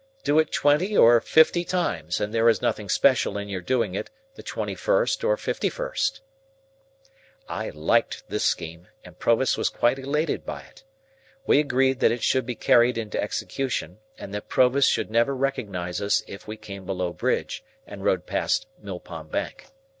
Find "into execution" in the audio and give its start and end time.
12.97-13.99